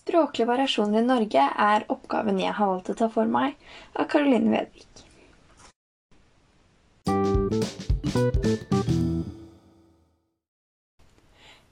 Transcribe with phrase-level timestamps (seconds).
[0.00, 3.58] Språklige variasjoner i Norge er oppgaven jeg har valgt å ta for meg,
[3.92, 5.04] av Caroline Vedvik.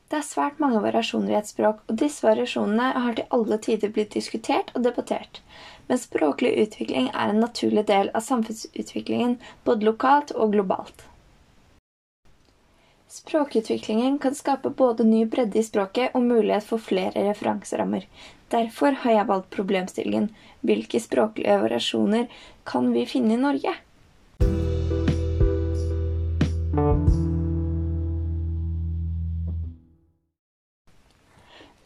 [0.09, 3.97] Det er svært mange variasjoner i et språk, og disse variasjonene har til alle tider
[3.97, 5.41] blitt diskutert og debattert.
[5.89, 11.09] Men språklig utvikling er en naturlig del av samfunnsutviklingen både lokalt og globalt.
[13.09, 18.05] Språkutviklingen kan skape både ny bredde i språket og mulighet for flere referanserammer.
[18.53, 20.29] Derfor har jeg valgt problemstillingen
[20.61, 22.27] hvilke språklige variasjoner
[22.69, 23.73] kan vi finne i Norge?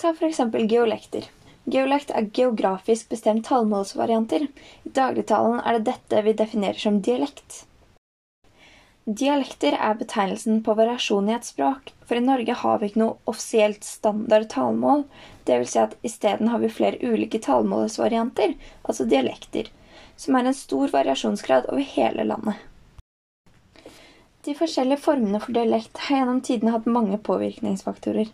[0.02, 0.41] Ta f.eks.
[0.66, 1.30] geolekter.
[1.70, 4.50] Geolekt er geografisk bestemt tallmålsvarianter.
[4.83, 7.62] I dagligtalen er det dette vi definerer som dialekt.
[9.02, 13.16] Dialekter er betegnelsen på variasjon i et språk, for i Norge har vi ikke noe
[13.27, 15.02] offisielt standard talemål.
[15.48, 15.73] Dvs.
[15.73, 18.55] Si at isteden har vi flere ulike talemålsvarianter,
[18.87, 19.73] altså dialekter,
[20.14, 22.61] som er en stor variasjonsgrad over hele landet.
[24.47, 28.30] De forskjellige formene for dialekt har gjennom tidene hatt mange påvirkningsfaktorer.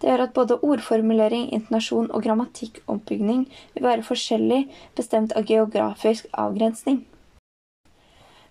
[0.00, 3.44] Det gjør at både ordformulering, intonasjon og grammatikkoppbygning
[3.76, 4.64] vil være forskjellig
[4.96, 7.02] bestemt av geografisk avgrensning.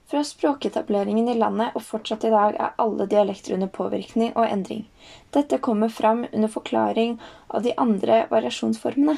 [0.07, 4.85] Fra språketableringen i landet og fortsatt i dag er alle dialekter under påvirkning og endring.
[5.35, 9.17] Dette kommer fram under forklaring av de andre variasjonsformene.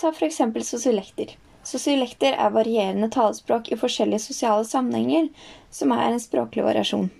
[0.00, 1.36] Ta eksempel sosiolekter.
[1.68, 5.28] Sosiolekter er varierende talespråk i forskjellige sosiale sammenhenger,
[5.70, 7.10] som er en språklig variasjon.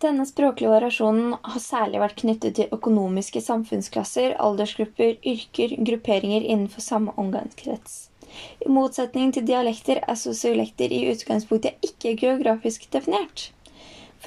[0.00, 7.12] Denne språklige variasjonen har særlig vært knyttet til økonomiske samfunnsklasser, aldersgrupper, yrker, grupperinger innenfor samme
[7.20, 8.06] omgangskrets.
[8.64, 13.50] I motsetning til dialekter er sosiolekter i utgangspunktet ikke geografisk definert.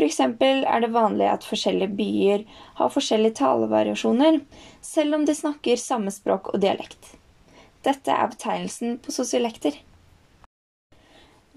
[0.02, 2.44] Eksempel er det vanlig at forskjellige byer
[2.80, 4.40] har forskjellige talevariasjoner,
[4.82, 7.14] selv om de snakker samme språk og dialekt.
[7.86, 9.78] Dette er betegnelsen på sosiolekter.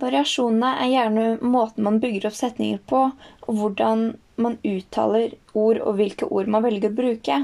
[0.03, 3.07] Variasjonene er gjerne måten man bygger opp setninger på,
[3.47, 7.37] og hvordan man uttaler ord og hvilke ord man velger å bruke.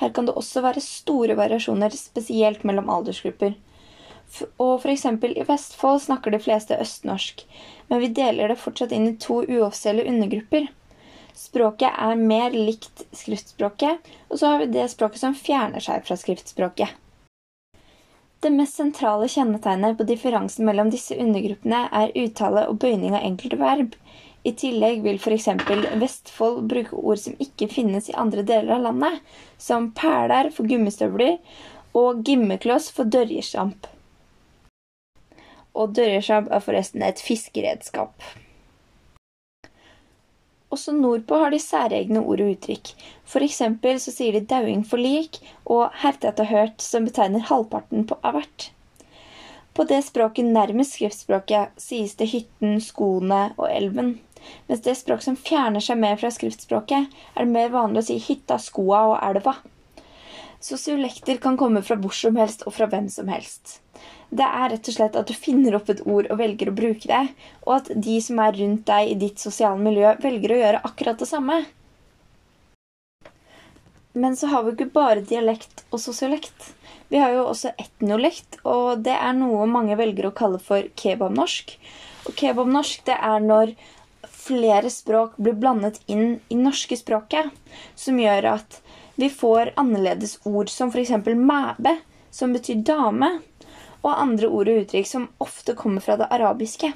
[0.00, 3.52] Her kan det også være store variasjoner, spesielt mellom aldersgrupper.
[4.62, 5.06] Og f.eks.
[5.06, 7.44] i Vestfold snakker de fleste østnorsk,
[7.90, 10.68] men vi deler det fortsatt inn i to uoffisielle undergrupper.
[11.36, 16.18] Språket er mer likt skriftspråket, og så har vi det språket som fjerner seg fra
[16.18, 16.96] skriftspråket.
[18.40, 23.58] Det mest sentrale kjennetegnet på differansen mellom disse undergruppene er uttale og bøyning av enkelte
[23.60, 23.96] verb.
[24.48, 25.50] I tillegg vil f.eks.
[26.00, 29.20] Vestfold bruke ord som ikke finnes i andre deler av landet,
[29.60, 31.36] som perler for gummistøvler
[32.00, 33.90] og gimmekloss for dørjesjamp.
[35.74, 38.14] Og dørresjabb er forresten et fiskeredskap.
[40.70, 42.92] Også nordpå har de særegne ord og uttrykk.
[43.26, 48.06] For eksempel så sier de dauing for lik og hertet og hørt, som betegner halvparten
[48.06, 48.70] på av hvert.
[49.74, 54.16] På det språket nærmest skriftspråket sies det hytten, skoene og elven.
[54.68, 58.18] Mens det språk som fjerner seg mer fra skriftspråket, er det mer vanlig å si
[58.22, 59.56] hytta, skoa og elva.
[60.60, 63.78] Sosiolekter kan komme fra hvor som helst og fra hvem som helst.
[64.30, 67.08] Det er rett og slett at du finner opp et ord og velger å bruke
[67.10, 67.22] det,
[67.66, 71.18] og at de som er rundt deg i ditt sosiale miljø, velger å gjøre akkurat
[71.18, 71.56] det samme.
[74.12, 76.72] Men så har vi ikke bare dialekt og sosiolekt.
[77.10, 81.74] Vi har jo også etnolekt, og det er noe mange velger å kalle for kebabnorsk.
[82.30, 83.74] Og kebabnorsk det er når
[84.30, 87.50] flere språk blir blandet inn i norske språket,
[87.98, 88.80] som gjør at
[89.20, 91.12] vi får annerledes ord som f.eks.
[91.34, 91.98] mæbe,
[92.30, 93.40] som betyr dame,
[94.02, 96.92] og andre ord og uttrykk som ofte kommer fra det arabiske.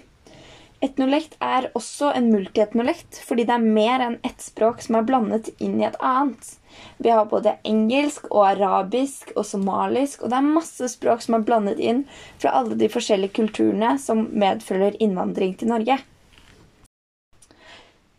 [0.85, 5.49] Etnolekt er også en multietnolekt, fordi det er mer enn ett språk som er blandet
[5.63, 6.51] inn i et annet.
[6.99, 11.47] Vi har både engelsk og arabisk og somalisk, og det er masse språk som er
[11.47, 12.03] blandet inn
[12.43, 16.01] fra alle de forskjellige kulturene som medfølger innvandring til Norge.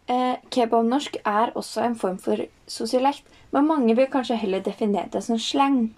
[0.08, 5.22] Eh, Kebabnorsk er også en form for sosiolekt, men mange vil kanskje heller definere det
[5.26, 5.94] som slang.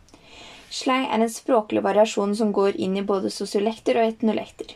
[0.69, 4.73] Slang er en språklig variasjon som går inn i både sosiolekter og etnolekter.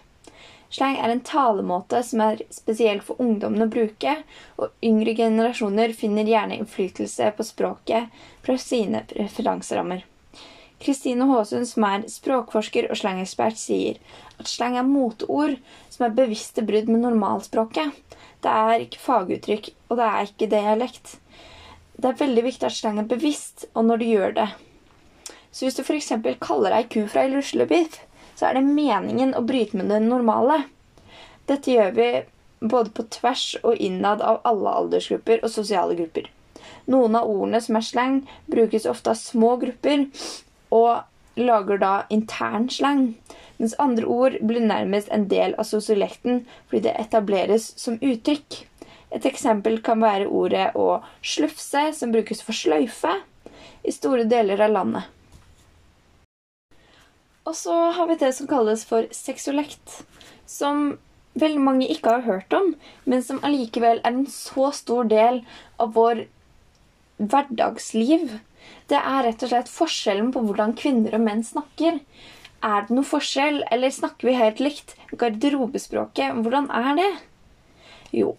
[0.72, 4.14] Slang er en talemåte som er spesiell for ungdommen å bruke,
[4.56, 10.06] og yngre generasjoner finner gjerne innflytelse på språket fra sine referanserammer.
[10.82, 14.00] Kristine Håsund, som er språkforsker og slangekspert, sier
[14.40, 15.60] at slang er moteord
[15.92, 17.92] som er bevisste brudd med normalspråket.
[18.42, 21.18] Det er ikke faguttrykk, og det er ikke dialekt.
[22.00, 24.50] Det er veldig viktig at slang er bevisst, og når du gjør det,
[25.52, 26.14] så hvis du f.eks.
[26.40, 28.00] kaller ei ku fra ei ruslebiff,
[28.36, 30.64] så er det meningen å bryte med det normale.
[31.50, 32.10] Dette gjør vi
[32.62, 36.30] både på tvers og innad av alle aldersgrupper og sosiale grupper.
[36.90, 38.18] Noen av ordene som er slang,
[38.50, 40.08] brukes ofte av små grupper
[40.74, 41.04] og
[41.40, 43.06] lager da intern slang,
[43.58, 48.64] mens andre ord blir nærmest en del av sosiolekten fordi det etableres som uttrykk.
[49.12, 53.18] Et eksempel kan være ordet å slufse, som brukes for sløyfe
[53.84, 55.10] i store deler av landet.
[57.52, 60.06] Og så har vi det som kalles for sexolekt,
[60.48, 60.94] som
[61.42, 62.70] veldig mange ikke har hørt om,
[63.04, 65.42] men som allikevel er en så stor del
[65.76, 66.22] av vår
[67.20, 68.38] hverdagsliv.
[68.88, 72.00] Det er rett og slett forskjellen på hvordan kvinner og menn snakker.
[72.64, 74.96] Er det noe forskjell, eller snakker vi helt likt?
[75.12, 77.12] Garderobespråket, hvordan er det?
[78.16, 78.38] Jo,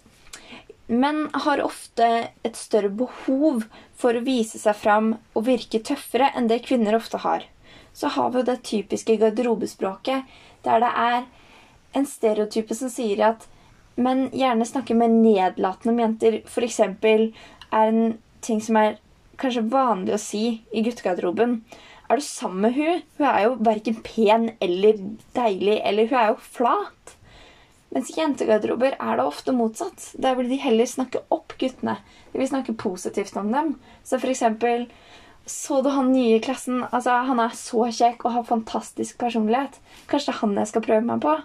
[0.89, 2.09] menn har ofte
[2.41, 7.21] et større behov for å vise seg fram og virke tøffere enn det kvinner ofte
[7.21, 7.45] har.
[7.93, 10.29] Så har vi jo det typiske garderobespråket,
[10.65, 11.25] der det er
[11.93, 13.47] en stereotype som sier at
[13.95, 16.39] men gjerne snakker med nedlatende om jenter.
[16.49, 16.79] F.eks.
[16.81, 17.27] er
[17.77, 18.95] en ting som er
[19.37, 21.59] kanskje vanlig å si i guttegarderoben.
[22.09, 23.03] Er du sammen med hun?
[23.17, 24.97] Hun er jo verken pen eller
[25.37, 27.15] deilig, eller hun er jo flat.
[27.93, 30.09] Mens i jentegarderober er det ofte motsatt.
[30.17, 31.99] Der vil de heller snakke opp guttene.
[32.33, 33.75] De vil snakke positivt om dem.
[34.01, 34.87] Så for eksempel
[35.45, 36.85] Så du han nye i klassen?
[36.91, 39.79] Altså, Han er så kjekk og har fantastisk personlighet.
[40.07, 41.35] Kanskje det er han jeg skal prøve meg på?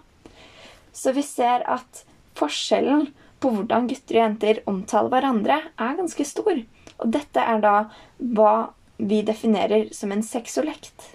[0.95, 2.05] Så vi ser at
[2.39, 3.09] forskjellen
[3.43, 6.63] på hvordan gutter og jenter omtaler hverandre, er ganske stor.
[6.99, 7.77] Og dette er da
[8.19, 11.15] hva vi definerer som en sexolekt.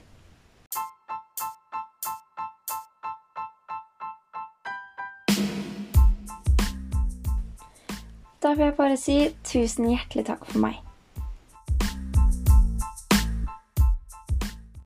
[8.43, 10.82] Da vil jeg bare si tusen hjertelig takk for meg.